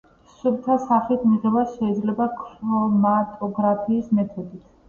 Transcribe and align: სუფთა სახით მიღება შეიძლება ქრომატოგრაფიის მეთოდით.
სუფთა 0.37 0.77
სახით 0.85 1.27
მიღება 1.33 1.65
შეიძლება 1.73 2.29
ქრომატოგრაფიის 2.39 4.13
მეთოდით. 4.21 4.67